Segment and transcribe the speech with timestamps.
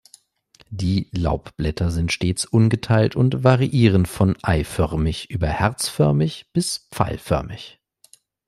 [0.71, 7.79] Die Laubblätter sind stets ungeteilt und variieren von eiförmig über herzförmig bis pfeilförmig.